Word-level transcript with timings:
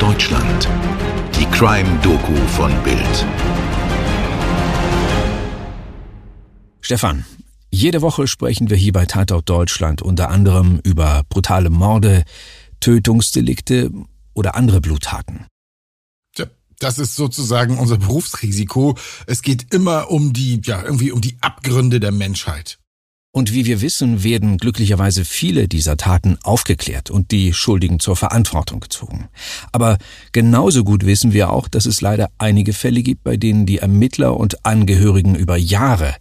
Deutschland. 0.00 0.66
Die 1.38 1.44
Crime-Doku 1.44 2.34
von 2.56 2.72
Bild. 2.82 3.26
Stefan, 6.80 7.26
jede 7.70 8.00
Woche 8.00 8.26
sprechen 8.26 8.70
wir 8.70 8.78
hier 8.78 8.94
bei 8.94 9.04
Tatort 9.04 9.46
Deutschland 9.50 10.00
unter 10.00 10.30
anderem 10.30 10.80
über 10.84 11.22
brutale 11.28 11.68
Morde, 11.68 12.24
Tötungsdelikte 12.80 13.90
oder 14.32 14.54
andere 14.54 14.80
Bluttaten. 14.80 15.44
Tja, 16.34 16.46
das 16.78 16.98
ist 16.98 17.14
sozusagen 17.14 17.78
unser 17.78 17.98
Berufsrisiko. 17.98 18.96
Es 19.26 19.42
geht 19.42 19.74
immer 19.74 20.10
um 20.10 20.32
die, 20.32 20.62
ja, 20.64 20.82
irgendwie 20.82 21.12
um 21.12 21.20
die 21.20 21.36
Abgründe 21.42 22.00
der 22.00 22.12
Menschheit. 22.12 22.79
Und 23.32 23.52
wie 23.52 23.64
wir 23.64 23.80
wissen, 23.80 24.24
werden 24.24 24.58
glücklicherweise 24.58 25.24
viele 25.24 25.68
dieser 25.68 25.96
Taten 25.96 26.36
aufgeklärt 26.42 27.10
und 27.10 27.30
die 27.30 27.52
Schuldigen 27.52 28.00
zur 28.00 28.16
Verantwortung 28.16 28.80
gezogen. 28.80 29.28
Aber 29.70 29.98
genauso 30.32 30.82
gut 30.82 31.06
wissen 31.06 31.32
wir 31.32 31.50
auch, 31.50 31.68
dass 31.68 31.86
es 31.86 32.00
leider 32.00 32.30
einige 32.38 32.72
Fälle 32.72 33.02
gibt, 33.02 33.22
bei 33.22 33.36
denen 33.36 33.66
die 33.66 33.78
Ermittler 33.78 34.36
und 34.36 34.66
Angehörigen 34.66 35.36
über 35.36 35.56
Jahre, 35.56 36.16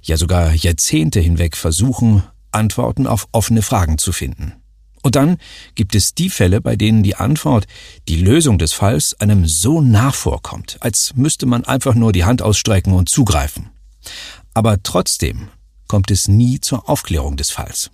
ja 0.00 0.16
sogar 0.16 0.54
Jahrzehnte 0.54 1.20
hinweg 1.20 1.54
versuchen, 1.54 2.22
Antworten 2.50 3.06
auf 3.06 3.28
offene 3.32 3.60
Fragen 3.60 3.98
zu 3.98 4.12
finden. 4.12 4.54
Und 5.02 5.16
dann 5.16 5.36
gibt 5.74 5.94
es 5.94 6.14
die 6.14 6.30
Fälle, 6.30 6.62
bei 6.62 6.76
denen 6.76 7.02
die 7.02 7.16
Antwort, 7.16 7.66
die 8.08 8.16
Lösung 8.16 8.56
des 8.56 8.72
Falls 8.72 9.20
einem 9.20 9.46
so 9.46 9.82
nah 9.82 10.12
vorkommt, 10.12 10.78
als 10.80 11.12
müsste 11.14 11.44
man 11.44 11.64
einfach 11.64 11.94
nur 11.94 12.12
die 12.12 12.24
Hand 12.24 12.40
ausstrecken 12.40 12.94
und 12.94 13.10
zugreifen. 13.10 13.68
Aber 14.54 14.82
trotzdem 14.82 15.48
kommt 15.94 16.10
es 16.10 16.26
nie 16.26 16.60
zur 16.60 16.88
Aufklärung 16.88 17.36
des 17.36 17.52
Falls. 17.52 17.92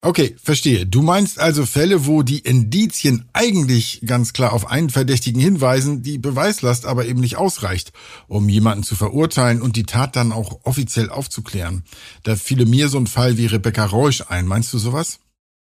Okay, 0.00 0.36
verstehe. 0.40 0.86
Du 0.86 1.02
meinst 1.02 1.40
also 1.40 1.66
Fälle, 1.66 2.06
wo 2.06 2.22
die 2.22 2.38
Indizien 2.38 3.24
eigentlich 3.32 4.00
ganz 4.06 4.32
klar 4.32 4.52
auf 4.52 4.70
einen 4.70 4.90
Verdächtigen 4.90 5.40
hinweisen, 5.40 6.04
die 6.04 6.18
Beweislast 6.18 6.86
aber 6.86 7.06
eben 7.06 7.18
nicht 7.18 7.38
ausreicht, 7.38 7.92
um 8.28 8.48
jemanden 8.48 8.84
zu 8.84 8.94
verurteilen 8.94 9.60
und 9.60 9.74
die 9.74 9.82
Tat 9.82 10.14
dann 10.14 10.30
auch 10.30 10.60
offiziell 10.62 11.10
aufzuklären. 11.10 11.82
Da 12.22 12.36
fiele 12.36 12.64
mir 12.64 12.88
so 12.88 12.98
ein 12.98 13.08
Fall 13.08 13.38
wie 13.38 13.46
Rebecca 13.46 13.86
Reusch 13.86 14.22
ein. 14.28 14.46
Meinst 14.46 14.72
du 14.72 14.78
sowas? 14.78 15.18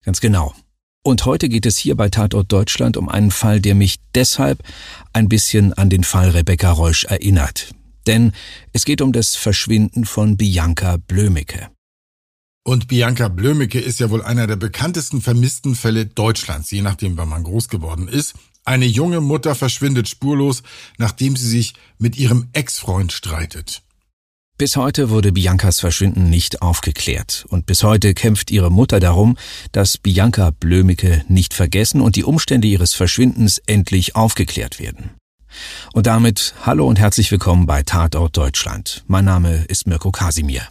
Ganz 0.06 0.22
genau. 0.22 0.54
Und 1.04 1.26
heute 1.26 1.50
geht 1.50 1.66
es 1.66 1.78
hier 1.78 1.96
bei 1.96 2.08
Tatort 2.08 2.50
Deutschland 2.54 2.96
um 2.96 3.10
einen 3.10 3.32
Fall, 3.32 3.60
der 3.60 3.76
mich 3.76 3.98
deshalb 4.14 4.64
ein 5.12 5.28
bisschen 5.28 5.74
an 5.74 5.90
den 5.90 6.06
Fall 6.06 6.30
Rebecca 6.30 6.72
Reusch 6.72 7.04
erinnert. 7.04 7.76
Denn 8.08 8.34
es 8.74 8.86
geht 8.86 9.02
um 9.02 9.12
das 9.12 9.36
Verschwinden 9.36 10.06
von 10.06 10.38
Bianca 10.38 10.98
Blömecke. 10.98 11.70
Und 12.64 12.88
Bianca 12.88 13.28
Blömecke 13.28 13.80
ist 13.80 14.00
ja 14.00 14.10
wohl 14.10 14.24
einer 14.24 14.48
der 14.48 14.56
bekanntesten 14.56 15.22
vermissten 15.22 15.76
Fälle 15.76 16.08
Deutschlands, 16.08 16.72
je 16.72 16.82
nachdem, 16.82 17.16
wann 17.16 17.30
man 17.30 17.44
groß 17.44 17.70
geworden 17.70 18.08
ist. 18.08 18.34
Eine 18.64 18.86
junge 18.86 19.22
Mutter 19.22 19.54
verschwindet 19.54 20.10
spurlos, 20.10 20.64
nachdem 20.98 21.36
sie 21.36 21.48
sich 21.48 21.76
mit 22.00 22.18
ihrem 22.18 22.50
Ex-Freund 22.54 23.12
streitet. 23.12 23.84
Bis 24.58 24.78
heute 24.78 25.10
wurde 25.10 25.34
Biancas 25.34 25.82
Verschwinden 25.82 26.30
nicht 26.30 26.62
aufgeklärt 26.62 27.46
und 27.50 27.66
bis 27.66 27.84
heute 27.84 28.14
kämpft 28.14 28.50
ihre 28.50 28.72
Mutter 28.72 29.00
darum, 29.00 29.38
dass 29.72 29.98
Bianca 29.98 30.50
Blömecke 30.50 31.26
nicht 31.28 31.54
vergessen 31.54 32.00
und 32.02 32.16
die 32.16 32.24
Umstände 32.24 32.68
ihres 32.68 32.94
Verschwindens 32.94 33.60
endlich 33.68 34.16
aufgeklärt 34.16 34.80
werden. 34.80 35.12
Und 35.94 36.08
damit 36.08 36.56
hallo 36.66 36.88
und 36.88 37.00
herzlich 37.00 37.32
willkommen 37.32 37.66
bei 37.66 37.84
Tatort 37.84 38.36
Deutschland. 38.38 39.04
Mein 39.08 39.26
Name 39.26 39.66
ist 39.68 39.88
Mirko 39.88 40.12
Kasimir. 40.12 40.64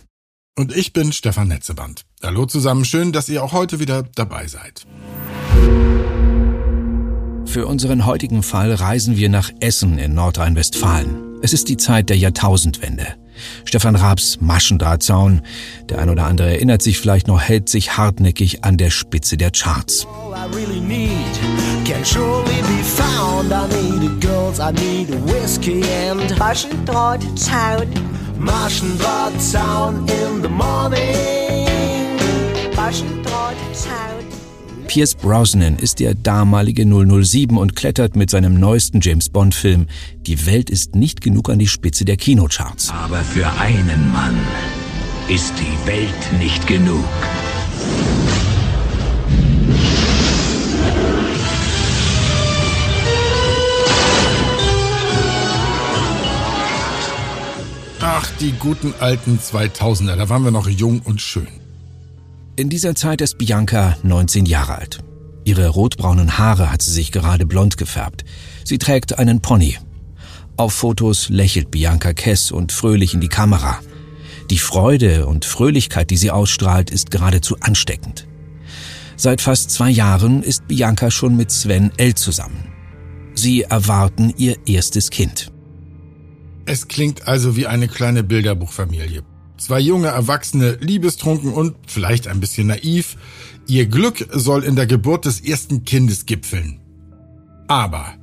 Und 0.57 0.77
ich 0.77 0.93
bin 0.93 1.13
Stefan 1.13 1.49
Netzeband. 1.49 2.03
Hallo 2.23 2.47
zusammen, 2.47 2.85
schön, 2.85 3.13
dass 3.13 3.29
ihr 3.29 3.43
auch 3.43 3.53
heute 3.53 3.81
wieder 3.81 4.03
dabei 4.03 4.47
seid. 4.47 4.87
Für 7.47 7.67
unseren 7.67 8.07
heutigen 8.07 8.43
Fall 8.43 8.73
reisen 8.73 9.17
wir 9.17 9.29
nach 9.29 9.51
Essen 9.61 9.99
in 9.99 10.15
Nordrhein-Westfalen. 10.15 11.41
Es 11.43 11.53
ist 11.53 11.69
die 11.69 11.77
Zeit 11.77 12.09
der 12.09 12.17
Jahrtausendwende. 12.17 13.07
Stefan 13.65 13.97
Raabs 13.97 14.41
Maschendrahtzaun, 14.41 15.43
der 15.89 15.99
ein 15.99 16.09
oder 16.09 16.27
andere 16.27 16.51
erinnert 16.51 16.83
sich 16.83 16.99
vielleicht 16.99 17.27
noch, 17.27 17.41
hält 17.41 17.69
sich 17.69 17.97
hartnäckig 17.97 18.65
an 18.65 18.77
der 18.77 18.91
Spitze 18.91 19.37
der 19.37 19.51
Charts. 19.51 20.07
Maschendrahtzaun 28.39 30.09
in 30.09 30.43
the 30.43 30.49
morning. 30.49 32.19
Maschendrahtzaun. 32.75 34.25
Pierce 34.87 35.15
Brosnan 35.15 35.77
ist 35.77 36.01
der 36.01 36.15
damalige 36.15 36.87
007 36.87 37.59
und 37.59 37.77
klettert 37.77 38.17
mit 38.17 38.31
seinem 38.31 38.55
neuesten 38.55 39.01
James 39.03 39.29
Bond-Film 39.29 39.87
Die 40.27 40.47
Welt 40.47 40.71
ist 40.71 40.95
nicht 40.95 41.21
genug 41.21 41.51
an 41.51 41.59
die 41.59 41.69
Spitze 41.69 42.07
der 42.07 42.17
Kinocharts. 42.17 42.91
Aber 42.91 43.23
für 43.23 43.51
einen 43.61 44.11
Mann 44.11 44.39
ist 45.29 45.53
die 45.59 45.87
Welt 45.87 46.41
nicht 46.41 46.67
genug. 46.67 47.05
Ach, 58.07 58.31
die 58.39 58.53
guten 58.53 58.93
alten 59.01 59.39
2000er, 59.39 60.17
da 60.17 60.29
waren 60.29 60.45
wir 60.45 60.51
noch 60.51 60.69
jung 60.69 61.01
und 61.01 61.23
schön. 61.23 61.49
In 62.55 62.69
dieser 62.69 62.95
Zeit 62.95 63.23
ist 63.23 63.39
Bianca 63.39 63.97
19 64.03 64.45
Jahre 64.45 64.75
alt. 64.75 64.99
Ihre 65.45 65.69
rotbraunen 65.69 66.37
Haare 66.37 66.71
hat 66.71 66.83
sie 66.83 66.93
sich 66.93 67.13
gerade 67.13 67.47
blond 67.47 67.79
gefärbt. 67.79 68.27
Sie 68.63 68.77
trägt 68.77 69.19
einen 69.19 69.41
Pony. 69.41 69.79
Auf 70.59 70.75
Fotos 70.75 71.31
lächelt 71.31 71.71
Bianca 71.71 72.13
Kess 72.13 72.51
und 72.51 72.73
fröhlich 72.73 73.15
in 73.15 73.23
die 73.23 73.29
Kamera. 73.29 73.81
Die 74.51 74.59
Freude 74.59 75.25
und 75.25 75.47
Fröhlichkeit, 75.47 76.11
die 76.11 76.19
sie 76.19 76.31
ausstrahlt, 76.31 76.91
ist 76.91 77.11
geradezu 77.11 77.57
ansteckend. 77.61 78.29
Seit 79.17 79.41
fast 79.41 79.71
zwei 79.71 79.89
Jahren 79.89 80.43
ist 80.43 80.69
Bianca 80.69 81.11
schon 81.11 81.39
mit 81.39 81.51
Sven 81.51 81.91
L. 81.97 82.15
zusammen. 82.15 82.71
Sie 83.33 83.63
erwarten 83.63 84.35
ihr 84.37 84.59
erstes 84.67 85.09
Kind. 85.09 85.54
Es 86.67 86.89
klingt 86.89 87.29
also 87.29 87.57
wie 87.57 87.67
eine 87.67 87.89
kleine 87.89 88.23
Bilderbuchfamilie. 88.23 89.23
Zwei 89.59 89.81
junge 89.81 90.09
Erwachsene, 90.09 90.79
liebestrunken 90.81 91.53
und 91.53 91.77
vielleicht 91.87 92.27
ein 92.27 92.41
bisschen 92.41 92.69
naiv. 92.69 93.17
Ihr 93.67 93.87
Glück 93.87 94.27
soll 94.33 94.65
in 94.65 94.75
der 94.75 94.87
Geburt 94.87 95.27
des 95.27 95.41
ersten 95.41 95.85
Kindes 95.85 96.27
gipfeln. 96.27 96.81
Aber 97.69 98.15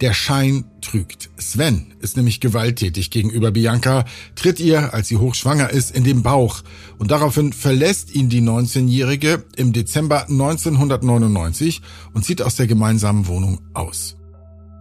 der 0.00 0.12
Schein 0.12 0.64
trügt. 0.80 1.30
Sven 1.38 1.94
ist 2.00 2.16
nämlich 2.16 2.40
gewalttätig 2.40 3.10
gegenüber 3.10 3.50
Bianca, 3.50 4.04
tritt 4.34 4.60
ihr, 4.60 4.92
als 4.92 5.08
sie 5.08 5.16
hochschwanger 5.16 5.70
ist, 5.70 5.94
in 5.94 6.04
den 6.04 6.22
Bauch 6.22 6.62
und 6.98 7.10
daraufhin 7.10 7.52
verlässt 7.52 8.14
ihn 8.14 8.28
die 8.28 8.42
19-Jährige 8.42 9.44
im 9.56 9.72
Dezember 9.72 10.28
1999 10.28 11.80
und 12.12 12.24
zieht 12.24 12.42
aus 12.42 12.56
der 12.56 12.66
gemeinsamen 12.66 13.26
Wohnung 13.26 13.60
aus. 13.74 14.16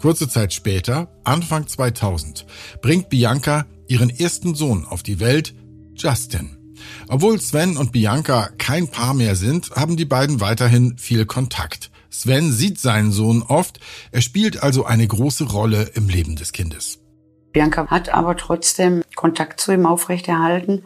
Kurze 0.06 0.30
Zeit 0.30 0.54
später, 0.54 1.08
Anfang 1.24 1.66
2000, 1.66 2.46
bringt 2.80 3.10
Bianca 3.10 3.66
ihren 3.88 4.12
ersten 4.12 4.54
Sohn 4.54 4.86
auf 4.88 5.02
die 5.02 5.20
Welt, 5.20 5.56
Justin. 5.96 6.76
Obwohl 7.08 7.42
Sven 7.42 7.76
und 7.76 7.92
Bianca 7.92 8.50
kein 8.60 8.88
Paar 8.88 9.16
mehr 9.16 9.36
sind, 9.36 9.72
haben 9.72 9.98
die 9.98 10.06
beiden 10.06 10.42
weiterhin 10.42 11.00
viel 11.00 11.26
Kontakt. 11.26 11.90
Sven 12.12 12.52
sieht 12.52 12.78
seinen 12.78 13.12
Sohn 13.12 13.42
oft, 13.42 13.80
er 14.12 14.22
spielt 14.22 14.62
also 14.62 14.86
eine 14.86 15.08
große 15.08 15.46
Rolle 15.46 15.90
im 15.96 16.08
Leben 16.08 16.36
des 16.36 16.52
Kindes. 16.52 17.00
Bianca 17.52 17.88
hat 17.88 18.10
aber 18.10 18.38
trotzdem 18.38 19.02
Kontakt 19.16 19.60
zu 19.60 19.72
ihm 19.72 19.88
aufrechterhalten, 19.88 20.84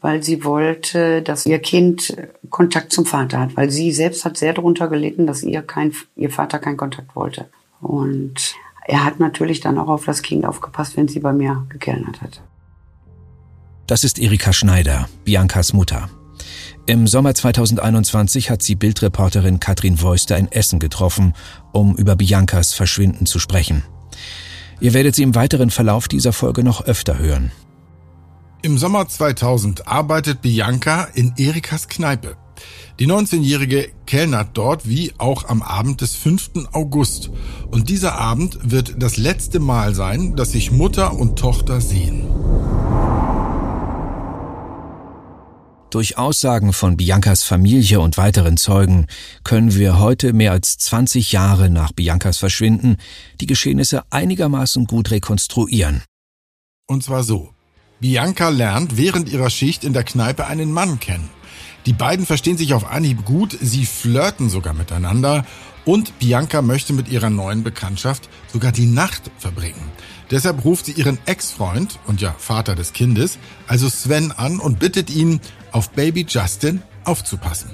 weil 0.00 0.22
sie 0.22 0.44
wollte, 0.44 1.20
dass 1.20 1.44
ihr 1.44 1.58
Kind 1.58 2.16
Kontakt 2.48 2.90
zum 2.90 3.04
Vater 3.04 3.38
hat, 3.38 3.54
weil 3.54 3.70
sie 3.70 3.92
selbst 3.92 4.24
hat 4.24 4.38
sehr 4.38 4.54
darunter 4.54 4.88
gelitten, 4.88 5.26
dass 5.26 5.42
ihr, 5.42 5.60
kein, 5.60 5.92
ihr 6.16 6.30
Vater 6.30 6.58
keinen 6.58 6.78
Kontakt 6.78 7.14
wollte. 7.14 7.50
Und 7.82 8.54
er 8.84 9.04
hat 9.04 9.20
natürlich 9.20 9.60
dann 9.60 9.78
auch 9.78 9.88
auf 9.88 10.04
das 10.04 10.22
Kind 10.22 10.44
aufgepasst, 10.44 10.96
wenn 10.96 11.08
sie 11.08 11.20
bei 11.20 11.32
mir 11.32 11.64
gekellnert 11.68 12.20
hat. 12.20 12.42
Das 13.86 14.04
ist 14.04 14.18
Erika 14.18 14.52
Schneider, 14.52 15.08
Biancas 15.24 15.72
Mutter. 15.72 16.08
Im 16.86 17.06
Sommer 17.06 17.34
2021 17.34 18.50
hat 18.50 18.62
sie 18.62 18.74
Bildreporterin 18.74 19.60
Katrin 19.60 20.00
Voister 20.00 20.36
in 20.36 20.50
Essen 20.50 20.78
getroffen, 20.78 21.34
um 21.72 21.94
über 21.94 22.16
Biancas 22.16 22.74
Verschwinden 22.74 23.26
zu 23.26 23.38
sprechen. 23.38 23.84
Ihr 24.80 24.94
werdet 24.94 25.14
sie 25.14 25.22
im 25.22 25.36
weiteren 25.36 25.70
Verlauf 25.70 26.08
dieser 26.08 26.32
Folge 26.32 26.64
noch 26.64 26.84
öfter 26.84 27.18
hören. 27.18 27.52
Im 28.62 28.78
Sommer 28.78 29.06
2000 29.06 29.86
arbeitet 29.86 30.42
Bianca 30.42 31.04
in 31.14 31.32
Erikas 31.36 31.88
Kneipe. 31.88 32.36
Die 32.98 33.06
19-Jährige 33.06 33.88
kellnert 34.06 34.50
dort 34.54 34.88
wie 34.88 35.12
auch 35.18 35.48
am 35.48 35.62
Abend 35.62 36.00
des 36.02 36.14
5. 36.14 36.68
August. 36.72 37.30
Und 37.70 37.88
dieser 37.88 38.16
Abend 38.16 38.58
wird 38.62 38.96
das 38.98 39.16
letzte 39.16 39.60
Mal 39.60 39.94
sein, 39.94 40.36
dass 40.36 40.52
sich 40.52 40.70
Mutter 40.70 41.18
und 41.18 41.38
Tochter 41.38 41.80
sehen. 41.80 42.26
Durch 45.92 46.16
Aussagen 46.16 46.72
von 46.72 46.96
Biancas 46.96 47.42
Familie 47.42 48.00
und 48.00 48.16
weiteren 48.16 48.56
Zeugen 48.56 49.08
können 49.44 49.74
wir 49.74 49.98
heute 49.98 50.32
mehr 50.32 50.52
als 50.52 50.78
20 50.78 51.32
Jahre 51.32 51.68
nach 51.68 51.92
Biancas 51.92 52.38
Verschwinden 52.38 52.96
die 53.42 53.46
Geschehnisse 53.46 54.02
einigermaßen 54.08 54.86
gut 54.86 55.10
rekonstruieren. 55.10 56.02
Und 56.86 57.04
zwar 57.04 57.24
so. 57.24 57.50
Bianca 58.00 58.48
lernt 58.48 58.96
während 58.96 59.28
ihrer 59.28 59.50
Schicht 59.50 59.84
in 59.84 59.92
der 59.92 60.02
Kneipe 60.02 60.46
einen 60.46 60.72
Mann 60.72 60.98
kennen. 60.98 61.28
Die 61.86 61.92
beiden 61.92 62.26
verstehen 62.26 62.56
sich 62.56 62.74
auf 62.74 62.90
Anhieb 62.90 63.24
gut, 63.24 63.56
sie 63.60 63.86
flirten 63.86 64.48
sogar 64.48 64.72
miteinander 64.72 65.44
und 65.84 66.18
Bianca 66.20 66.62
möchte 66.62 66.92
mit 66.92 67.08
ihrer 67.08 67.30
neuen 67.30 67.64
Bekanntschaft 67.64 68.28
sogar 68.52 68.70
die 68.70 68.86
Nacht 68.86 69.30
verbringen. 69.38 69.90
Deshalb 70.30 70.64
ruft 70.64 70.86
sie 70.86 70.92
ihren 70.92 71.18
Ex-Freund 71.26 71.98
und 72.06 72.20
ja 72.20 72.34
Vater 72.38 72.74
des 72.74 72.92
Kindes, 72.92 73.38
also 73.66 73.88
Sven, 73.88 74.32
an 74.32 74.60
und 74.60 74.78
bittet 74.78 75.10
ihn, 75.10 75.40
auf 75.72 75.90
Baby 75.90 76.24
Justin 76.28 76.82
aufzupassen. 77.04 77.70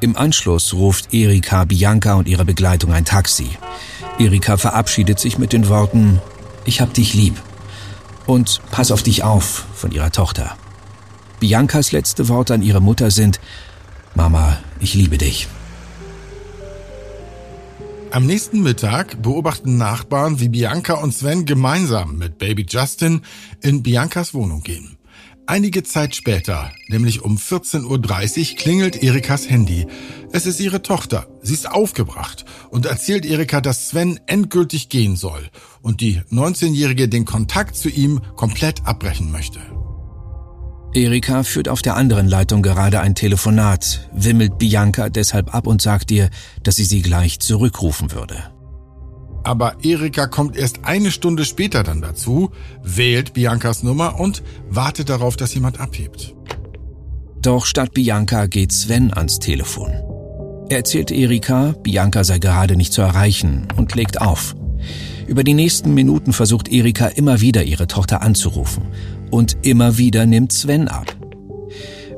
Im 0.00 0.16
Anschluss 0.16 0.74
ruft 0.74 1.12
Erika 1.12 1.64
Bianca 1.64 2.14
und 2.14 2.28
ihre 2.28 2.44
Begleitung 2.44 2.92
ein 2.92 3.04
Taxi. 3.04 3.48
Erika 4.18 4.56
verabschiedet 4.56 5.18
sich 5.18 5.38
mit 5.38 5.52
den 5.52 5.68
Worten 5.68 6.20
Ich 6.64 6.80
hab 6.80 6.94
dich 6.94 7.14
lieb 7.14 7.40
und 8.26 8.60
Pass 8.70 8.92
auf 8.92 9.02
dich 9.02 9.24
auf 9.24 9.66
von 9.74 9.90
ihrer 9.90 10.12
Tochter. 10.12 10.56
Biancas 11.44 11.92
letzte 11.92 12.30
Worte 12.30 12.54
an 12.54 12.62
ihre 12.62 12.80
Mutter 12.80 13.10
sind 13.10 13.38
Mama, 14.14 14.58
ich 14.80 14.94
liebe 14.94 15.18
dich. 15.18 15.46
Am 18.10 18.24
nächsten 18.24 18.62
Mittag 18.62 19.20
beobachten 19.20 19.76
Nachbarn, 19.76 20.40
wie 20.40 20.48
Bianca 20.48 20.94
und 20.94 21.12
Sven 21.12 21.44
gemeinsam 21.44 22.16
mit 22.16 22.38
Baby 22.38 22.64
Justin 22.66 23.20
in 23.60 23.82
Biancas 23.82 24.32
Wohnung 24.32 24.62
gehen. 24.62 24.96
Einige 25.44 25.82
Zeit 25.82 26.16
später, 26.16 26.72
nämlich 26.88 27.20
um 27.20 27.36
14.30 27.36 28.52
Uhr, 28.52 28.56
klingelt 28.56 29.02
Erikas 29.02 29.50
Handy. 29.50 29.86
Es 30.32 30.46
ist 30.46 30.60
ihre 30.60 30.80
Tochter. 30.80 31.26
Sie 31.42 31.52
ist 31.52 31.70
aufgebracht 31.70 32.46
und 32.70 32.86
erzählt 32.86 33.26
Erika, 33.26 33.60
dass 33.60 33.90
Sven 33.90 34.18
endgültig 34.26 34.88
gehen 34.88 35.16
soll 35.16 35.50
und 35.82 36.00
die 36.00 36.22
19-Jährige 36.32 37.10
den 37.10 37.26
Kontakt 37.26 37.76
zu 37.76 37.90
ihm 37.90 38.22
komplett 38.34 38.86
abbrechen 38.86 39.30
möchte. 39.30 39.60
Erika 40.94 41.42
führt 41.42 41.68
auf 41.68 41.82
der 41.82 41.96
anderen 41.96 42.28
Leitung 42.28 42.62
gerade 42.62 43.00
ein 43.00 43.16
Telefonat, 43.16 44.08
wimmelt 44.12 44.58
Bianca 44.58 45.08
deshalb 45.08 45.52
ab 45.52 45.66
und 45.66 45.82
sagt 45.82 46.12
ihr, 46.12 46.30
dass 46.62 46.76
sie 46.76 46.84
sie 46.84 47.02
gleich 47.02 47.40
zurückrufen 47.40 48.12
würde. 48.12 48.36
Aber 49.42 49.74
Erika 49.82 50.28
kommt 50.28 50.56
erst 50.56 50.84
eine 50.84 51.10
Stunde 51.10 51.44
später 51.44 51.82
dann 51.82 52.00
dazu, 52.00 52.52
wählt 52.82 53.34
Biancas 53.34 53.82
Nummer 53.82 54.20
und 54.20 54.44
wartet 54.70 55.10
darauf, 55.10 55.36
dass 55.36 55.52
jemand 55.52 55.80
abhebt. 55.80 56.34
Doch 57.42 57.66
statt 57.66 57.92
Bianca 57.92 58.46
geht 58.46 58.72
Sven 58.72 59.12
ans 59.12 59.40
Telefon. 59.40 59.90
Er 60.70 60.78
erzählt 60.78 61.10
Erika, 61.10 61.74
Bianca 61.82 62.22
sei 62.22 62.38
gerade 62.38 62.76
nicht 62.76 62.92
zu 62.92 63.02
erreichen 63.02 63.66
und 63.76 63.96
legt 63.96 64.20
auf. 64.20 64.54
Über 65.26 65.42
die 65.42 65.54
nächsten 65.54 65.92
Minuten 65.92 66.32
versucht 66.32 66.68
Erika 66.68 67.06
immer 67.08 67.40
wieder 67.40 67.64
ihre 67.64 67.86
Tochter 67.86 68.22
anzurufen 68.22 68.84
und 69.34 69.56
immer 69.62 69.98
wieder 69.98 70.26
nimmt 70.26 70.52
Sven 70.52 70.86
ab. 70.86 71.16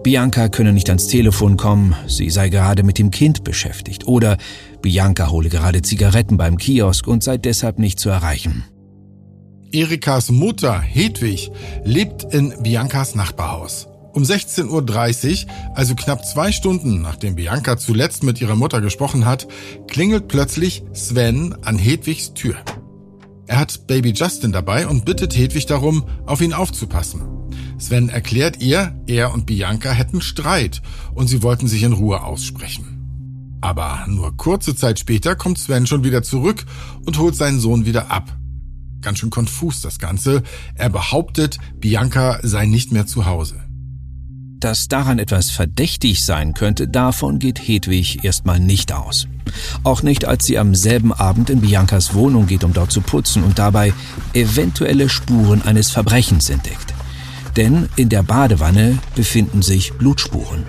Bianca 0.02 0.50
könne 0.50 0.74
nicht 0.74 0.90
ans 0.90 1.06
Telefon 1.06 1.56
kommen, 1.56 1.96
sie 2.06 2.28
sei 2.28 2.50
gerade 2.50 2.82
mit 2.82 2.98
dem 2.98 3.10
Kind 3.10 3.42
beschäftigt 3.42 4.06
oder 4.06 4.36
Bianca 4.82 5.30
hole 5.30 5.48
gerade 5.48 5.80
Zigaretten 5.80 6.36
beim 6.36 6.58
Kiosk 6.58 7.08
und 7.08 7.24
sei 7.24 7.38
deshalb 7.38 7.78
nicht 7.78 7.98
zu 7.98 8.10
erreichen. 8.10 8.64
Erikas 9.72 10.30
Mutter, 10.30 10.78
Hedwig, 10.78 11.50
lebt 11.84 12.22
in 12.34 12.52
Biancas 12.62 13.14
Nachbarhaus. 13.14 13.88
Um 14.12 14.22
16.30 14.22 15.46
Uhr, 15.46 15.52
also 15.74 15.94
knapp 15.94 16.24
zwei 16.26 16.52
Stunden 16.52 17.00
nachdem 17.00 17.34
Bianca 17.34 17.78
zuletzt 17.78 18.24
mit 18.24 18.42
ihrer 18.42 18.56
Mutter 18.56 18.82
gesprochen 18.82 19.24
hat, 19.24 19.48
klingelt 19.88 20.28
plötzlich 20.28 20.82
Sven 20.92 21.54
an 21.62 21.78
Hedwigs 21.78 22.34
Tür. 22.34 22.56
Er 23.46 23.58
hat 23.58 23.86
Baby 23.86 24.10
Justin 24.10 24.52
dabei 24.52 24.86
und 24.88 25.04
bittet 25.04 25.36
Hedwig 25.36 25.66
darum, 25.66 26.04
auf 26.26 26.40
ihn 26.40 26.52
aufzupassen. 26.52 27.22
Sven 27.78 28.08
erklärt 28.08 28.60
ihr, 28.60 28.94
er 29.06 29.32
und 29.32 29.46
Bianca 29.46 29.90
hätten 29.92 30.20
Streit 30.20 30.82
und 31.14 31.28
sie 31.28 31.42
wollten 31.42 31.68
sich 31.68 31.82
in 31.82 31.92
Ruhe 31.92 32.22
aussprechen. 32.22 33.58
Aber 33.60 34.04
nur 34.08 34.36
kurze 34.36 34.74
Zeit 34.74 34.98
später 34.98 35.36
kommt 35.36 35.58
Sven 35.58 35.86
schon 35.86 36.04
wieder 36.04 36.22
zurück 36.22 36.64
und 37.04 37.18
holt 37.18 37.36
seinen 37.36 37.60
Sohn 37.60 37.86
wieder 37.86 38.10
ab. 38.10 38.36
Ganz 39.00 39.18
schön 39.18 39.30
konfus 39.30 39.80
das 39.80 39.98
Ganze. 39.98 40.42
Er 40.74 40.88
behauptet, 40.88 41.58
Bianca 41.78 42.40
sei 42.42 42.66
nicht 42.66 42.92
mehr 42.92 43.06
zu 43.06 43.26
Hause. 43.26 43.60
Dass 44.58 44.88
daran 44.88 45.18
etwas 45.18 45.50
verdächtig 45.50 46.24
sein 46.24 46.54
könnte, 46.54 46.88
davon 46.88 47.38
geht 47.38 47.58
Hedwig 47.58 48.24
erstmal 48.24 48.58
nicht 48.58 48.92
aus. 48.92 49.28
Auch 49.82 50.02
nicht, 50.02 50.24
als 50.24 50.44
sie 50.44 50.58
am 50.58 50.74
selben 50.74 51.12
Abend 51.12 51.50
in 51.50 51.60
Biancas 51.60 52.14
Wohnung 52.14 52.46
geht, 52.46 52.64
um 52.64 52.72
dort 52.72 52.90
zu 52.90 53.00
putzen 53.00 53.42
und 53.42 53.58
dabei 53.58 53.92
eventuelle 54.32 55.08
Spuren 55.08 55.62
eines 55.62 55.90
Verbrechens 55.90 56.50
entdeckt. 56.50 56.94
Denn 57.56 57.88
in 57.96 58.08
der 58.08 58.22
Badewanne 58.22 58.98
befinden 59.14 59.62
sich 59.62 59.92
Blutspuren. 59.94 60.64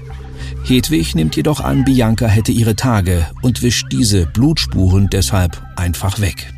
Hedwig 0.64 1.16
nimmt 1.16 1.36
jedoch 1.36 1.62
an, 1.62 1.86
Bianca 1.86 2.28
hätte 2.28 2.52
ihre 2.52 2.76
Tage 2.76 3.28
und 3.42 3.62
wischt 3.62 3.88
diese 3.92 4.26
Blutspuren 4.26 5.10
deshalb 5.10 5.62
einfach 5.76 6.20
weg. 6.20 6.54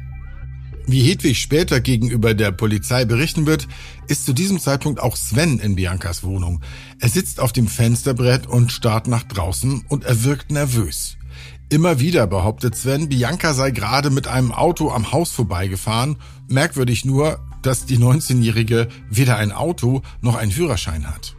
Wie 0.88 1.04
Hedwig 1.04 1.38
später 1.38 1.82
gegenüber 1.82 2.34
der 2.34 2.52
Polizei 2.52 3.06
berichten 3.06 3.46
wird, 3.46 3.68
ist 4.08 4.26
zu 4.26 4.34
diesem 4.34 4.60
Zeitpunkt 4.60 5.00
auch 5.00 5.16
Sven 5.16 5.60
in 5.60 5.76
Biancas 5.76 6.24
Wohnung. 6.24 6.62
Er 7.00 7.10
sitzt 7.10 7.40
auf 7.40 7.54
dem 7.54 7.68
Fensterbrett 7.68 8.48
und 8.48 8.72
starrt 8.72 9.08
nach 9.08 9.22
draußen 9.22 9.86
und 9.88 10.04
er 10.04 10.24
wirkt 10.24 10.52
nervös. 10.52 11.19
Immer 11.72 12.00
wieder 12.00 12.26
behauptet 12.26 12.76
Sven, 12.76 13.10
Bianca 13.10 13.54
sei 13.54 13.70
gerade 13.70 14.10
mit 14.10 14.28
einem 14.28 14.52
Auto 14.52 14.90
am 14.90 15.12
Haus 15.12 15.30
vorbeigefahren. 15.32 16.18
Merkwürdig 16.48 17.06
nur, 17.06 17.40
dass 17.62 17.86
die 17.86 18.00
19-Jährige 18.00 18.88
weder 19.12 19.38
ein 19.38 19.52
Auto 19.52 20.02
noch 20.22 20.36
einen 20.36 20.52
Führerschein 20.52 21.08
hat. 21.08 21.36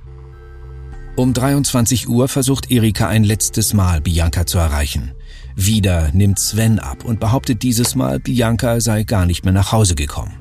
Um 1.16 1.32
23 1.32 2.08
Uhr 2.08 2.28
versucht 2.28 2.70
Erika 2.70 3.08
ein 3.08 3.24
letztes 3.24 3.74
Mal 3.74 4.00
Bianca 4.00 4.46
zu 4.46 4.58
erreichen. 4.58 5.12
Wieder 5.56 6.12
nimmt 6.12 6.38
Sven 6.38 6.78
ab 6.78 7.04
und 7.04 7.18
behauptet 7.18 7.64
dieses 7.64 7.96
Mal, 7.96 8.20
Bianca 8.20 8.80
sei 8.80 9.02
gar 9.02 9.26
nicht 9.26 9.44
mehr 9.44 9.52
nach 9.52 9.72
Hause 9.72 9.96
gekommen. 9.96 10.38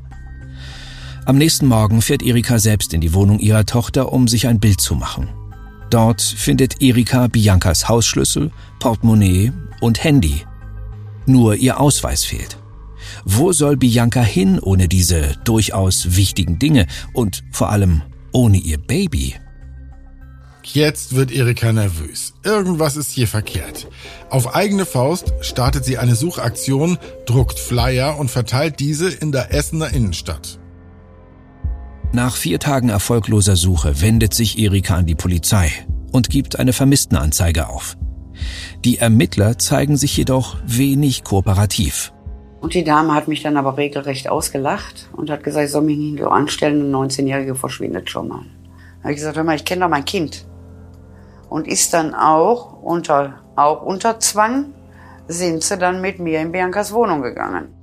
Am 1.25 1.38
nächsten 1.38 1.65
Morgen 1.65 2.03
fährt 2.03 2.21
Erika 2.21 2.59
selbst 2.59 2.94
in 2.94 3.01
die 3.01 3.15
Wohnung 3.15 3.39
ihrer 3.39 3.65
Tochter, 3.65 4.13
um 4.13 4.27
sich 4.27 4.47
ein 4.47 4.59
Bild 4.59 4.81
zu 4.81 4.94
machen. 4.94 5.30
Dort 5.89 6.21
findet 6.21 6.81
Erika 6.81 7.28
Biancas 7.28 7.90
Hausschlüssel, 7.90 8.52
Portemonnaie 8.80 9.52
und 9.81 10.04
Handy. 10.04 10.45
Nur 11.25 11.56
ihr 11.56 11.80
Ausweis 11.80 12.25
fehlt. 12.25 12.57
Wo 13.25 13.52
soll 13.54 13.75
Bianca 13.75 14.21
hin 14.21 14.59
ohne 14.59 14.87
diese 14.87 15.35
durchaus 15.44 16.16
wichtigen 16.16 16.59
Dinge 16.59 16.87
und 17.14 17.44
vor 17.52 17.69
allem 17.69 18.02
ohne 18.31 18.57
ihr 18.57 18.78
Baby? 18.78 19.35
Jetzt 20.64 21.16
wird 21.16 21.31
Erika 21.31 21.73
nervös. 21.73 22.33
Irgendwas 22.44 22.95
ist 22.95 23.11
hier 23.11 23.28
verkehrt. 23.28 23.87
Auf 24.30 24.54
eigene 24.54 24.85
Faust 24.85 25.33
startet 25.42 25.83
sie 25.83 25.97
eine 25.97 26.16
Suchaktion, 26.16 26.99
druckt 27.25 27.57
Flyer 27.57 28.19
und 28.19 28.30
verteilt 28.30 28.80
diese 28.80 29.09
in 29.09 29.31
der 29.31 29.52
Essener 29.52 29.92
Innenstadt. 29.92 30.58
Nach 32.11 32.35
vier 32.35 32.59
Tagen 32.59 32.89
erfolgloser 32.89 33.56
Suche 33.56 34.01
wendet 34.01 34.33
sich 34.33 34.57
Erika 34.57 34.95
an 34.95 35.06
die 35.06 35.13
Polizei 35.13 35.71
und 36.11 36.31
gibt 36.31 36.57
eine 36.57 36.73
Vermisstenanzeige 36.73 37.69
auf. 37.69 37.97
Die 38.83 38.97
Ermittler 38.97 39.59
zeigen 39.59 39.95
sich 39.95 40.18
jedoch 40.18 40.57
wenig 40.66 41.23
kooperativ. 41.23 42.11
Und 42.61 42.73
die 42.73 42.83
Dame 42.83 43.13
hat 43.13 43.28
mich 43.28 43.44
dann 43.44 43.57
aber 43.57 43.78
regelrecht 43.78 44.28
ausgelacht 44.28 45.07
und 45.16 45.30
hat 45.30 45.44
gesagt, 45.44 45.66
ich 45.66 45.71
soll 45.71 45.83
mich 45.83 45.99
nicht 45.99 46.19
so 46.19 46.30
anstellen, 46.30 46.94
eine 46.94 47.06
19-Jährige 47.06 47.54
verschwindet 47.54 48.09
schon 48.09 48.28
mal. 48.28 48.42
Da 48.97 49.04
habe 49.04 49.11
ich 49.11 49.18
gesagt, 49.18 49.37
hör 49.37 49.44
mal, 49.44 49.56
ich 49.56 49.66
kenne 49.66 49.81
doch 49.81 49.89
mein 49.89 50.04
Kind 50.04 50.47
und 51.47 51.68
ist 51.68 51.94
dann 51.94 52.16
auch 52.16 52.81
unter, 52.81 53.35
auch 53.56 53.83
unter 53.83 54.19
Zwang, 54.19 54.73
sind 55.28 55.61
sie 55.61 55.78
dann 55.78 56.01
mit 56.01 56.18
mir 56.18 56.42
in 56.42 56.51
Biancas 56.51 56.92
Wohnung 56.92 57.21
gegangen. 57.21 57.79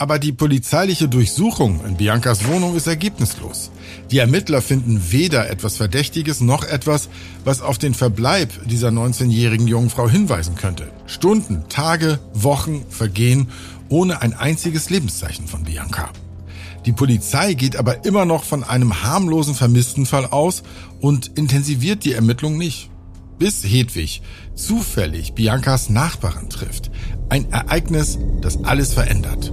Aber 0.00 0.18
die 0.18 0.32
polizeiliche 0.32 1.08
Durchsuchung 1.08 1.84
in 1.84 1.98
Biancas 1.98 2.46
Wohnung 2.46 2.74
ist 2.74 2.86
ergebnislos. 2.86 3.70
Die 4.10 4.16
Ermittler 4.16 4.62
finden 4.62 5.12
weder 5.12 5.50
etwas 5.50 5.76
Verdächtiges 5.76 6.40
noch 6.40 6.64
etwas, 6.64 7.10
was 7.44 7.60
auf 7.60 7.76
den 7.76 7.92
Verbleib 7.92 8.48
dieser 8.64 8.88
19-jährigen 8.88 9.68
Jungfrau 9.68 10.08
hinweisen 10.08 10.54
könnte. 10.54 10.90
Stunden, 11.04 11.64
Tage, 11.68 12.18
Wochen 12.32 12.86
vergehen 12.88 13.48
ohne 13.90 14.22
ein 14.22 14.32
einziges 14.32 14.88
Lebenszeichen 14.88 15.46
von 15.46 15.64
Bianca. 15.64 16.08
Die 16.86 16.92
Polizei 16.92 17.52
geht 17.52 17.76
aber 17.76 18.06
immer 18.06 18.24
noch 18.24 18.44
von 18.44 18.64
einem 18.64 19.02
harmlosen 19.02 19.54
Vermisstenfall 19.54 20.24
aus 20.24 20.62
und 21.02 21.36
intensiviert 21.36 22.06
die 22.06 22.14
Ermittlung 22.14 22.56
nicht. 22.56 22.88
Bis 23.38 23.64
Hedwig 23.64 24.22
zufällig 24.54 25.34
Biancas 25.34 25.90
Nachbarin 25.90 26.48
trifft. 26.48 26.90
Ein 27.28 27.52
Ereignis, 27.52 28.18
das 28.40 28.64
alles 28.64 28.94
verändert. 28.94 29.52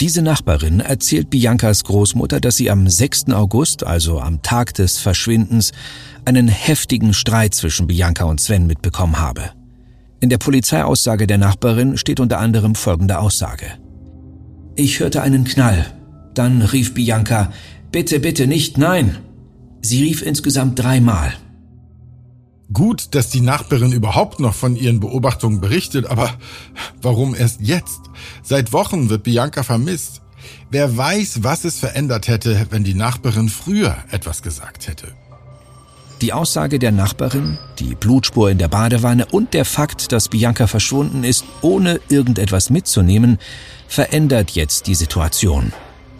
Diese 0.00 0.22
Nachbarin 0.22 0.80
erzählt 0.80 1.28
Biancas 1.28 1.84
Großmutter, 1.84 2.40
dass 2.40 2.56
sie 2.56 2.70
am 2.70 2.88
6. 2.88 3.32
August, 3.32 3.84
also 3.84 4.18
am 4.18 4.40
Tag 4.40 4.72
des 4.72 4.96
Verschwindens, 4.96 5.72
einen 6.24 6.48
heftigen 6.48 7.12
Streit 7.12 7.52
zwischen 7.52 7.86
Bianca 7.86 8.24
und 8.24 8.40
Sven 8.40 8.66
mitbekommen 8.66 9.18
habe. 9.18 9.50
In 10.20 10.30
der 10.30 10.38
Polizeiaussage 10.38 11.26
der 11.26 11.36
Nachbarin 11.36 11.98
steht 11.98 12.18
unter 12.18 12.38
anderem 12.38 12.74
folgende 12.74 13.18
Aussage. 13.18 13.66
Ich 14.74 15.00
hörte 15.00 15.20
einen 15.20 15.44
Knall. 15.44 15.84
Dann 16.32 16.62
rief 16.62 16.94
Bianca, 16.94 17.52
bitte, 17.92 18.20
bitte 18.20 18.46
nicht, 18.46 18.78
nein. 18.78 19.18
Sie 19.82 20.02
rief 20.02 20.22
insgesamt 20.22 20.78
dreimal. 20.78 21.34
Gut, 22.72 23.14
dass 23.16 23.30
die 23.30 23.40
Nachbarin 23.40 23.92
überhaupt 23.92 24.38
noch 24.38 24.54
von 24.54 24.76
ihren 24.76 25.00
Beobachtungen 25.00 25.60
berichtet, 25.60 26.06
aber 26.06 26.32
warum 27.02 27.34
erst 27.34 27.60
jetzt? 27.60 28.00
Seit 28.42 28.72
Wochen 28.72 29.10
wird 29.10 29.24
Bianca 29.24 29.64
vermisst. 29.64 30.22
Wer 30.70 30.96
weiß, 30.96 31.42
was 31.42 31.64
es 31.64 31.78
verändert 31.78 32.28
hätte, 32.28 32.66
wenn 32.70 32.84
die 32.84 32.94
Nachbarin 32.94 33.48
früher 33.48 33.96
etwas 34.10 34.42
gesagt 34.42 34.86
hätte. 34.86 35.08
Die 36.20 36.32
Aussage 36.32 36.78
der 36.78 36.92
Nachbarin, 36.92 37.58
die 37.78 37.94
Blutspur 37.94 38.50
in 38.50 38.58
der 38.58 38.68
Badewanne 38.68 39.26
und 39.26 39.54
der 39.54 39.64
Fakt, 39.64 40.12
dass 40.12 40.28
Bianca 40.28 40.66
verschwunden 40.66 41.24
ist, 41.24 41.44
ohne 41.62 41.98
irgendetwas 42.08 42.70
mitzunehmen, 42.70 43.38
verändert 43.88 44.52
jetzt 44.52 44.86
die 44.86 44.94
Situation. 44.94 45.72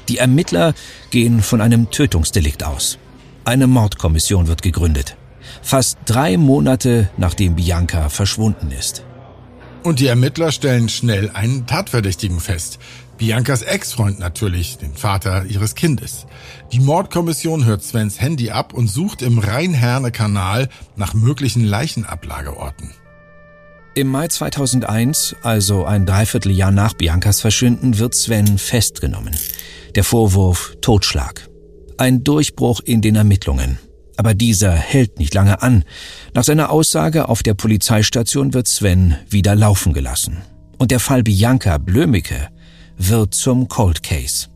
Die 0.09 0.19
Ermittler 0.19 0.75
gehen 1.11 1.43
von 1.43 1.61
einem 1.61 1.91
Tötungsdelikt 1.91 2.65
aus. 2.65 2.99
Eine 3.45 3.67
Mordkommission 3.67 4.49
wird 4.49 4.63
gegründet. 4.63 5.17
Fast 5.63 5.99
drei 6.05 6.37
Monate 6.37 7.11
nachdem 7.17 7.57
Bianca 7.57 8.09
verschwunden 8.09 8.71
ist. 8.71 9.05
Und 9.83 10.01
die 10.01 10.07
Ermittler 10.07 10.53
stellen 10.53 10.89
schnell 10.89 11.31
einen 11.31 11.67
Tatverdächtigen 11.67 12.41
fest. 12.41 12.79
Biancas 13.17 13.63
Ex-Freund 13.63 14.19
natürlich, 14.19 14.79
den 14.79 14.95
Vater 14.95 15.45
ihres 15.47 15.75
Kindes. 15.75 16.27
Die 16.73 16.81
Mordkommission 16.81 17.65
hört 17.65 17.83
Svens 17.83 18.21
Handy 18.21 18.51
ab 18.51 18.73
und 18.73 18.89
sucht 18.89 19.23
im 19.23 19.39
Rhein-Herne-Kanal 19.39 20.69
nach 20.97 21.15
möglichen 21.15 21.65
Leichenablageorten. 21.65 22.91
Im 23.95 24.09
Mai 24.09 24.29
2001, 24.29 25.37
also 25.43 25.85
ein 25.85 26.07
Dreivierteljahr 26.07 26.71
nach 26.71 26.95
Biancas 26.95 27.41
Verschwinden, 27.41 27.99
wird 27.99 28.15
Sven 28.15 28.57
festgenommen. 28.59 29.37
Der 29.95 30.05
Vorwurf 30.05 30.77
Totschlag 30.81 31.51
ein 32.01 32.25
Durchbruch 32.25 32.81
in 32.83 33.03
den 33.03 33.15
Ermittlungen. 33.15 33.79
Aber 34.21 34.35
dieser 34.35 34.73
hält 34.73 35.19
nicht 35.19 35.33
lange 35.33 35.63
an. 35.63 35.83
Nach 36.35 36.45
seiner 36.45 36.69
Aussage 36.69 37.31
auf 37.31 37.43
der 37.43 37.55
Polizeistation 37.55 38.53
wird 38.53 38.69
Sven 38.69 39.17
wieder 39.31 39.55
laufen 39.55 39.95
gelassen. 39.95 40.43
Und 40.77 40.91
der 40.91 41.01
Fall 41.01 41.23
Bianca 41.23 41.79
Blömicke 41.79 42.51
wird 42.99 43.33
zum 43.33 43.69
Cold 43.69 44.03
Case. 44.03 44.49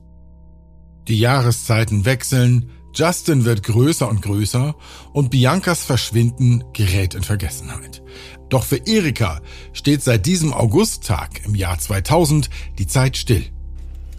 Die 1.08 1.18
Jahreszeiten 1.18 2.04
wechseln, 2.04 2.72
Justin 2.94 3.46
wird 3.46 3.62
größer 3.62 4.06
und 4.06 4.20
größer 4.20 4.74
und 5.14 5.30
Biancas 5.30 5.82
Verschwinden 5.82 6.62
gerät 6.74 7.14
in 7.14 7.22
Vergessenheit. 7.22 8.02
Doch 8.50 8.64
für 8.64 8.86
Erika 8.86 9.40
steht 9.72 10.02
seit 10.02 10.26
diesem 10.26 10.52
Augusttag 10.52 11.40
im 11.46 11.54
Jahr 11.54 11.78
2000 11.78 12.50
die 12.78 12.86
Zeit 12.86 13.16
still. 13.16 13.46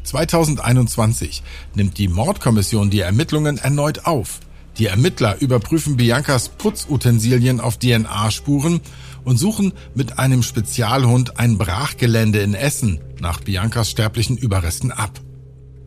2021 0.06 1.44
nimmt 1.76 2.00
die 2.00 2.08
Mordkommission 2.08 2.90
die 2.90 3.02
Ermittlungen 3.02 3.60
erneut 3.60 4.08
auf. 4.08 4.40
Die 4.78 4.88
Ermittler 4.88 5.40
überprüfen 5.40 5.96
Biancas 5.96 6.50
Putzutensilien 6.50 7.62
auf 7.62 7.78
DNA-Spuren 7.78 8.82
und 9.24 9.38
suchen 9.38 9.74
mit 9.94 10.20
einem 10.20 10.44
Spezialhund 10.44 11.40
ein 11.40 11.58
Brachgelände 11.58 12.40
in 12.40 12.54
Essen 12.54 13.00
nach 13.22 13.40
Biancas 13.40 13.90
sterblichen 13.90 14.38
Überresten 14.38 14.92
ab. 14.92 15.22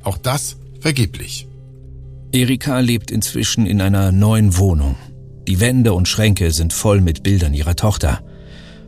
Auch 0.03 0.17
das 0.17 0.57
vergeblich. 0.81 1.49
Erika 2.33 2.81
lebt 2.81 3.11
inzwischen 3.11 3.67
in 3.67 3.81
einer 3.81 4.11
neuen 4.11 4.57
Wohnung. 4.57 4.97
Die 5.47 5.61
Wände 5.61 5.93
und 5.93 6.09
Schränke 6.09 6.51
sind 6.51 6.73
voll 6.73 7.01
mit 7.01 7.23
Bildern 7.23 7.55
ihrer 7.55 7.77
Tochter. 7.77 8.23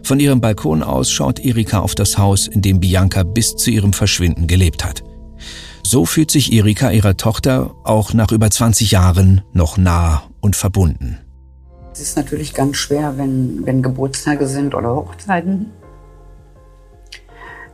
Von 0.02 0.18
ihrem 0.18 0.40
Balkon 0.40 0.82
aus 0.82 1.10
schaut 1.10 1.38
Erika 1.38 1.80
auf 1.80 1.94
das 1.94 2.16
Haus, 2.16 2.48
in 2.48 2.62
dem 2.62 2.80
Bianca 2.80 3.22
bis 3.22 3.56
zu 3.56 3.70
ihrem 3.70 3.92
Verschwinden 3.92 4.46
gelebt 4.46 4.84
hat. 4.84 5.02
So 5.92 6.06
fühlt 6.06 6.30
sich 6.30 6.52
Erika 6.52 6.92
ihrer 6.92 7.16
Tochter 7.16 7.74
auch 7.82 8.14
nach 8.14 8.30
über 8.30 8.48
20 8.48 8.92
Jahren 8.92 9.42
noch 9.52 9.76
nah 9.76 10.22
und 10.40 10.54
verbunden. 10.54 11.18
Es 11.92 11.98
ist 11.98 12.16
natürlich 12.16 12.54
ganz 12.54 12.76
schwer, 12.76 13.18
wenn, 13.18 13.66
wenn 13.66 13.82
Geburtstage 13.82 14.46
sind 14.46 14.76
oder 14.76 14.94
Hochzeiten, 14.94 15.72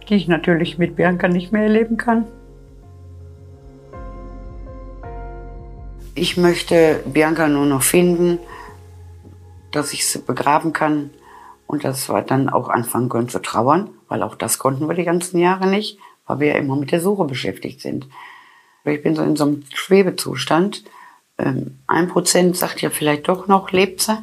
die 0.08 0.14
ich 0.14 0.28
natürlich 0.28 0.78
mit 0.78 0.96
Bianca 0.96 1.28
nicht 1.28 1.52
mehr 1.52 1.64
erleben 1.64 1.99
kann. 1.99 2.25
Ich 6.14 6.38
möchte 6.38 7.02
Bianca 7.04 7.49
nur 7.49 7.66
noch 7.66 7.82
finden, 7.82 8.38
dass 9.73 9.92
ich 9.92 10.06
sie 10.06 10.20
begraben 10.20 10.73
kann 10.73 11.11
und 11.66 11.85
dass 11.85 12.08
wir 12.08 12.23
dann 12.23 12.49
auch 12.49 12.70
anfangen 12.70 13.11
können 13.11 13.28
zu 13.28 13.40
trauern, 13.40 13.90
weil 14.08 14.23
auch 14.23 14.37
das 14.37 14.58
konnten 14.58 14.88
wir 14.88 14.94
die 14.94 15.04
ganzen 15.04 15.38
Jahre 15.38 15.66
nicht 15.66 15.99
weil 16.26 16.40
wir 16.40 16.49
ja 16.49 16.54
immer 16.54 16.76
mit 16.76 16.92
der 16.92 17.00
Suche 17.00 17.25
beschäftigt 17.25 17.80
sind. 17.80 18.09
Ich 18.85 19.02
bin 19.02 19.16
so 19.16 19.23
in 19.23 19.37
so 19.37 19.45
einem 19.45 19.64
Schwebezustand. 19.75 20.85
Ähm, 21.38 21.78
ein 21.87 22.09
Prozent 22.09 22.56
sagt 22.56 22.83
ja 22.83 22.90
vielleicht 22.90 23.28
doch 23.28 23.49
noch, 23.49 23.73
lebt 23.73 24.02
sie. 24.02 24.18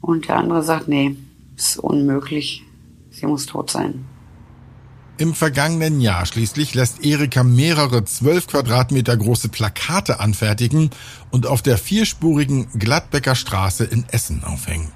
Und 0.00 0.28
der 0.28 0.36
andere 0.36 0.62
sagt, 0.62 0.88
nee, 0.88 1.16
ist 1.56 1.76
unmöglich. 1.78 2.64
Sie 3.10 3.26
muss 3.26 3.46
tot 3.46 3.70
sein. 3.70 4.06
Im 5.18 5.34
vergangenen 5.34 6.00
Jahr 6.00 6.24
schließlich 6.24 6.74
lässt 6.74 7.04
Erika 7.04 7.44
mehrere 7.44 8.06
zwölf 8.06 8.46
Quadratmeter 8.46 9.14
große 9.14 9.50
Plakate 9.50 10.18
anfertigen 10.18 10.88
und 11.30 11.46
auf 11.46 11.60
der 11.60 11.76
vierspurigen 11.76 12.68
Gladbecker 12.78 13.34
Straße 13.34 13.84
in 13.84 14.06
Essen 14.10 14.42
aufhängen. 14.44 14.90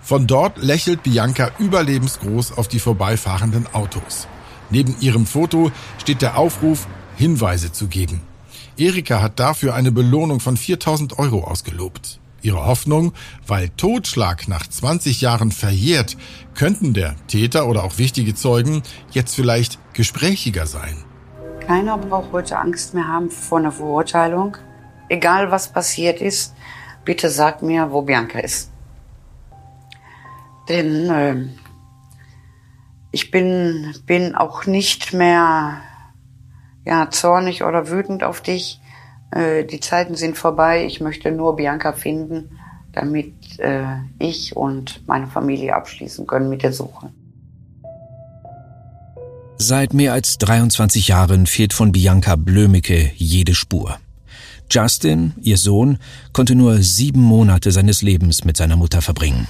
Von 0.00 0.28
dort 0.28 0.62
lächelt 0.62 1.02
Bianca 1.02 1.50
überlebensgroß 1.58 2.56
auf 2.56 2.68
die 2.68 2.78
vorbeifahrenden 2.78 3.66
Autos. 3.74 4.28
Neben 4.70 4.96
ihrem 5.00 5.26
Foto 5.26 5.70
steht 5.98 6.22
der 6.22 6.38
Aufruf, 6.38 6.86
Hinweise 7.16 7.72
zu 7.72 7.86
geben. 7.86 8.20
Erika 8.76 9.22
hat 9.22 9.38
dafür 9.38 9.74
eine 9.74 9.92
Belohnung 9.92 10.40
von 10.40 10.56
4000 10.56 11.18
Euro 11.18 11.44
ausgelobt. 11.44 12.18
Ihre 12.42 12.66
Hoffnung, 12.66 13.12
weil 13.46 13.70
Totschlag 13.70 14.48
nach 14.48 14.66
20 14.66 15.20
Jahren 15.22 15.50
verjährt, 15.50 16.16
könnten 16.54 16.92
der 16.92 17.14
Täter 17.26 17.68
oder 17.68 17.84
auch 17.84 17.98
wichtige 17.98 18.34
Zeugen 18.34 18.82
jetzt 19.12 19.34
vielleicht 19.34 19.78
gesprächiger 19.94 20.66
sein. 20.66 21.04
Keiner 21.66 21.96
braucht 21.96 22.32
heute 22.32 22.58
Angst 22.58 22.92
mehr 22.92 23.08
haben 23.08 23.30
vor 23.30 23.58
einer 23.58 23.72
Verurteilung. 23.72 24.58
Egal 25.08 25.50
was 25.50 25.72
passiert 25.72 26.20
ist, 26.20 26.54
bitte 27.04 27.30
sag 27.30 27.62
mir, 27.62 27.90
wo 27.90 28.02
Bianca 28.02 28.40
ist. 28.40 28.70
Denn 30.68 31.10
äh, 31.10 31.36
ich 33.14 33.30
bin, 33.30 33.94
bin 34.06 34.34
auch 34.34 34.66
nicht 34.66 35.12
mehr 35.12 35.80
ja, 36.84 37.08
zornig 37.10 37.62
oder 37.62 37.88
wütend 37.88 38.24
auf 38.24 38.40
dich. 38.40 38.80
Äh, 39.30 39.64
die 39.64 39.78
Zeiten 39.78 40.16
sind 40.16 40.36
vorbei. 40.36 40.84
Ich 40.84 41.00
möchte 41.00 41.30
nur 41.30 41.54
Bianca 41.54 41.92
finden, 41.92 42.58
damit 42.92 43.32
äh, 43.60 43.84
ich 44.18 44.56
und 44.56 45.06
meine 45.06 45.28
Familie 45.28 45.76
abschließen 45.76 46.26
können 46.26 46.50
mit 46.50 46.64
der 46.64 46.72
Suche. 46.72 47.12
Seit 49.58 49.94
mehr 49.94 50.12
als 50.12 50.36
23 50.38 51.06
Jahren 51.06 51.46
fehlt 51.46 51.72
von 51.72 51.92
Bianca 51.92 52.34
Blömicke 52.34 53.12
jede 53.14 53.54
Spur. 53.54 53.96
Justin, 54.68 55.34
ihr 55.40 55.56
Sohn, 55.56 55.98
konnte 56.32 56.56
nur 56.56 56.78
sieben 56.78 57.20
Monate 57.20 57.70
seines 57.70 58.02
Lebens 58.02 58.44
mit 58.44 58.56
seiner 58.56 58.76
Mutter 58.76 59.02
verbringen. 59.02 59.46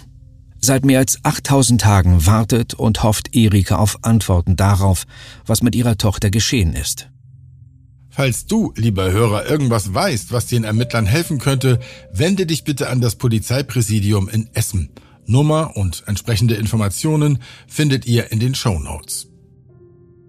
Seit 0.66 0.86
mehr 0.86 1.00
als 1.00 1.22
8000 1.22 1.78
Tagen 1.78 2.24
wartet 2.24 2.72
und 2.72 3.02
hofft 3.02 3.36
Erika 3.36 3.76
auf 3.76 3.98
Antworten 4.00 4.56
darauf, 4.56 5.04
was 5.44 5.62
mit 5.62 5.74
ihrer 5.74 5.98
Tochter 5.98 6.30
geschehen 6.30 6.72
ist. 6.72 7.10
Falls 8.08 8.46
du, 8.46 8.72
lieber 8.74 9.12
Hörer, 9.12 9.44
irgendwas 9.44 9.92
weißt, 9.92 10.32
was 10.32 10.46
den 10.46 10.64
Ermittlern 10.64 11.04
helfen 11.04 11.38
könnte, 11.38 11.80
wende 12.10 12.46
dich 12.46 12.64
bitte 12.64 12.88
an 12.88 13.02
das 13.02 13.16
Polizeipräsidium 13.16 14.30
in 14.30 14.48
Essen. 14.54 14.88
Nummer 15.26 15.76
und 15.76 16.04
entsprechende 16.06 16.54
Informationen 16.54 17.40
findet 17.66 18.06
ihr 18.06 18.32
in 18.32 18.40
den 18.40 18.54
Show 18.54 18.78
Notes. 18.78 19.33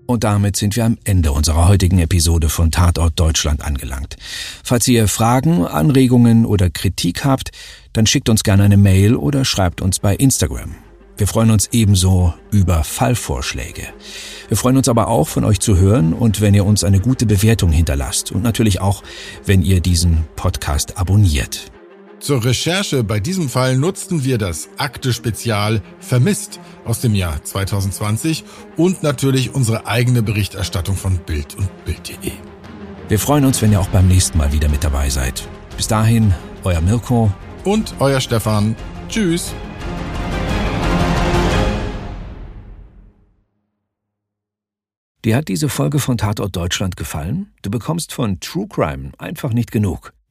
Und 0.05 0.23
damit 0.23 0.55
sind 0.55 0.75
wir 0.75 0.85
am 0.85 0.97
Ende 1.03 1.31
unserer 1.31 1.67
heutigen 1.67 1.99
Episode 1.99 2.49
von 2.49 2.71
Tatort 2.71 3.19
Deutschland 3.19 3.61
angelangt. 3.63 4.17
Falls 4.63 4.87
ihr 4.87 5.07
Fragen, 5.07 5.65
Anregungen 5.65 6.45
oder 6.45 6.69
Kritik 6.69 7.25
habt, 7.25 7.51
dann 7.93 8.05
schickt 8.05 8.29
uns 8.29 8.43
gerne 8.43 8.63
eine 8.63 8.77
Mail 8.77 9.15
oder 9.15 9.45
schreibt 9.45 9.81
uns 9.81 9.99
bei 9.99 10.15
Instagram. 10.15 10.75
Wir 11.17 11.27
freuen 11.27 11.49
uns 11.49 11.69
ebenso 11.71 12.33
über 12.51 12.83
Fallvorschläge. 12.83 13.83
Wir 14.49 14.57
freuen 14.57 14.77
uns 14.77 14.89
aber 14.89 15.07
auch, 15.07 15.29
von 15.29 15.45
euch 15.45 15.61
zu 15.61 15.77
hören 15.77 16.13
und 16.13 16.41
wenn 16.41 16.53
ihr 16.53 16.65
uns 16.65 16.83
eine 16.83 16.99
gute 16.99 17.25
Bewertung 17.25 17.71
hinterlasst 17.71 18.31
und 18.31 18.43
natürlich 18.43 18.81
auch, 18.81 19.01
wenn 19.45 19.63
ihr 19.63 19.79
diesen 19.79 20.25
Podcast 20.35 20.97
abonniert. 20.97 21.71
Zur 22.25 22.43
Recherche 22.43 23.03
bei 23.03 23.19
diesem 23.19 23.49
Fall 23.49 23.77
nutzten 23.77 24.23
wir 24.23 24.39
das 24.39 24.67
Akte 24.79 25.13
Spezial 25.13 25.83
Vermisst 25.99 26.59
aus 26.83 26.99
dem 26.99 27.13
Jahr 27.13 27.43
2020 27.43 28.43
und 28.77 29.03
natürlich 29.03 29.53
unsere 29.53 29.85
eigene 29.85 30.23
Berichterstattung 30.23 30.95
von 30.95 31.19
Bild 31.19 31.53
und 31.53 31.69
Bild.de. 31.85 32.31
Wir 33.09 33.19
freuen 33.19 33.45
uns, 33.45 33.61
wenn 33.61 33.71
ihr 33.71 33.79
auch 33.79 33.89
beim 33.89 34.07
nächsten 34.07 34.39
Mal 34.39 34.51
wieder 34.51 34.69
mit 34.69 34.83
dabei 34.83 35.11
seid. 35.11 35.47
Bis 35.77 35.87
dahin, 35.87 36.33
euer 36.63 36.81
Mirko 36.81 37.31
und 37.63 37.93
euer 37.99 38.19
Stefan. 38.19 38.75
Tschüss. 39.07 39.53
Dir 45.23 45.35
hat 45.35 45.47
diese 45.47 45.69
Folge 45.69 45.99
von 45.99 46.17
Tatort 46.17 46.55
Deutschland 46.55 46.97
gefallen? 46.97 47.53
Du 47.61 47.69
bekommst 47.69 48.11
von 48.11 48.39
True 48.39 48.65
Crime 48.67 49.11
einfach 49.19 49.53
nicht 49.53 49.71
genug. 49.71 50.14